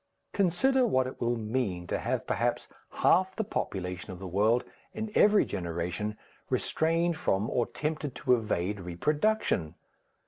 Consider 0.33 0.83
what 0.87 1.05
it 1.05 1.21
will 1.21 1.35
mean 1.37 1.85
to 1.85 1.99
have 1.99 2.25
perhaps 2.25 2.67
half 2.89 3.35
the 3.35 3.43
population 3.43 4.09
of 4.09 4.17
the 4.17 4.25
world, 4.25 4.63
in 4.95 5.11
every 5.13 5.45
generation, 5.45 6.17
restrained 6.49 7.17
from 7.17 7.47
or 7.51 7.67
tempted 7.67 8.15
to 8.15 8.33
evade 8.33 8.79
reproduction! 8.79 9.75